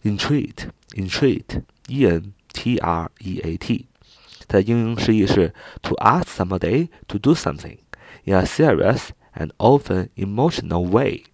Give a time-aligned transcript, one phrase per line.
[0.02, 3.86] intrigued，intrigued，E N T R E A T，
[4.46, 7.78] 它的英英释义是 to ask somebody to do something
[8.24, 11.24] in a serious and often emotional way，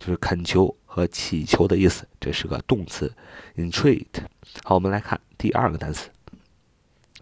[0.00, 0.76] 就是恳求。
[0.93, 3.15] 和祈求的意思，这是个动词
[3.55, 4.05] ，entreat。
[4.61, 6.09] 好，我们来看第二个单词。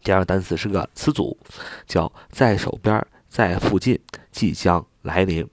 [0.03, 1.37] 第二个单词是个词组，
[1.85, 3.99] 叫在手边，在附近，
[4.31, 5.47] 即将来临。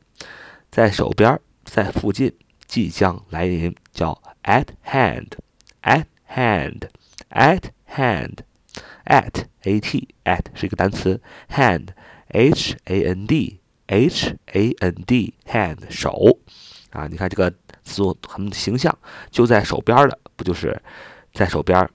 [0.71, 2.33] 在手边，在附近，
[2.67, 11.89] 即将来临，叫 at hand，at hand，at hand，at a t at 是一个单词，hand
[12.29, 16.39] h a n d h a n d hand 手
[16.97, 17.53] 啊，你看这个。
[17.87, 18.93] 词组很形象，
[19.31, 20.83] 就在手边的，不就是
[21.33, 21.89] 在手边，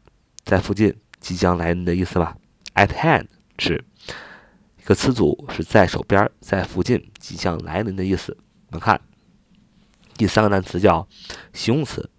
[0.45, 2.33] 在附近，即将来临的意思吗
[2.75, 3.25] ？At hand
[3.59, 3.83] 是
[4.79, 8.37] 一个词组，是在手边，在附近，即将来临的意思。
[8.67, 9.01] 我们看
[10.15, 11.05] 第三个单词叫
[11.51, 12.09] 形容词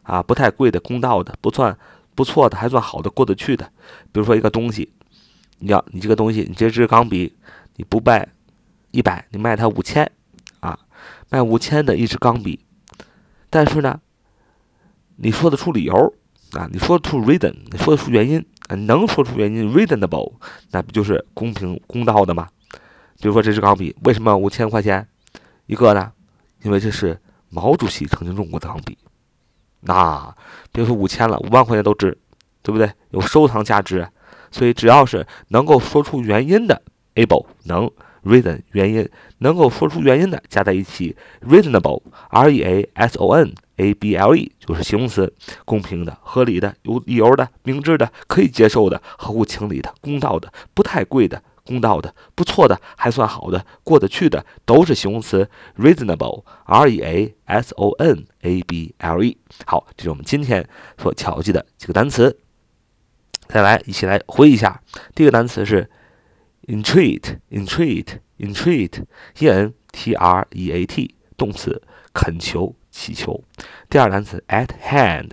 [0.03, 0.23] 啊？
[0.23, 1.78] 不太贵的、公道的，不算
[2.16, 3.66] 不错的，还算好的、过得去的。
[4.12, 4.94] 比如说一个东西，
[5.57, 7.35] 你要你这个东西，你这支钢笔，
[7.75, 8.29] 你不败。
[8.91, 10.11] 一百，你卖它五千，
[10.59, 10.79] 啊，
[11.29, 12.66] 卖五千的一支钢笔，
[13.50, 14.00] 但是呢，
[15.17, 16.13] 你说得出理由
[16.53, 20.33] 啊，你说得出 reason，你说得出原因啊，能说出原因，reasonable，
[20.72, 22.47] 那不就是公平公道的吗？
[23.22, 25.07] 比如说这支钢笔为什么五千块钱
[25.67, 26.11] 一个呢？
[26.63, 27.19] 因为这是
[27.50, 28.97] 毛主席曾经用过的钢笔，
[29.81, 30.35] 那
[30.71, 32.17] 别说五千了，五万块钱都值，
[32.63, 32.91] 对不对？
[33.11, 34.09] 有收藏价值，
[34.51, 36.81] 所以只要是能够说出原因的
[37.16, 37.89] ，able 能。
[38.24, 39.09] Reason 原因
[39.40, 45.34] 能够说出原因的加在一起，reasonable r e a s o n a b l e 就是形容词，
[45.66, 59.38] 公平的、合理的、有理由的、明智的、可以接受的、合乎情理的、公道的、不太贵的、公道的、不错的、还算好的、过得去的，都是形容词，reasonable r e a s o n a b l e。
[59.66, 62.38] 好，这是我们今天所巧记的几个单词。
[63.47, 64.81] 再来，一起来回忆一下，
[65.16, 65.90] 第一个单词是。
[66.69, 69.03] Entreat, entreat, entreat,
[69.40, 71.81] e n t r e a t，动词，
[72.13, 73.44] 恳求、祈求。
[73.90, 75.31] 第二单词 at hand，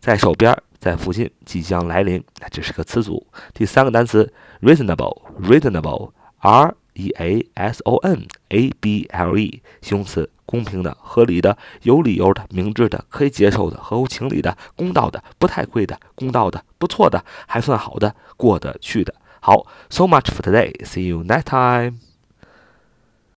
[0.00, 3.24] 在手边，在附近，即将来临，这是个词组。
[3.54, 6.10] 第三个单词 reasonable, reasonable,
[6.40, 19.14] r e a s o n a b l e，形容词，公平的、合理的、有理由的、明智的、可以接受的、合乎情理的、公道的、不太贵的、公道的、不错的、还算好的、过得去的。
[19.40, 20.72] 好，so much for today.
[20.84, 22.05] See you next time.